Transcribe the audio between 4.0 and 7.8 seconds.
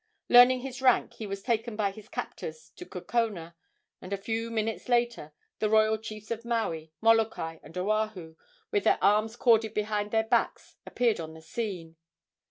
and a few minutes later the royal chiefs of Maui, Molokai and